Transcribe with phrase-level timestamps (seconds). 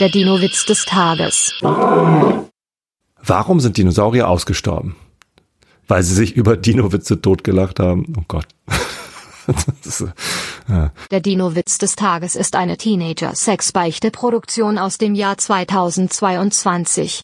[0.00, 1.54] Der Dino-Witz des Tages.
[3.22, 4.96] Warum sind Dinosaurier ausgestorben?
[5.86, 8.12] Weil sie sich über Dino-Witze totgelacht haben.
[8.18, 8.48] Oh Gott.
[9.84, 10.08] ist, äh,
[10.68, 10.90] ja.
[11.12, 17.22] Der Dino-Witz des Tages ist eine Teenager-Sex-Beichte-Produktion aus dem Jahr 2022.